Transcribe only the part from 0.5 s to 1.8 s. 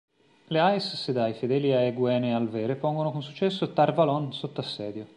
Aes Sedai fedeli